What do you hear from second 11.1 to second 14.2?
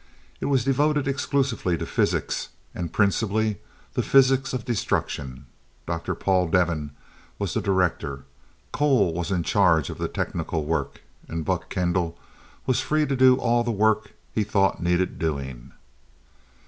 and Buck Kendall was free to do all the work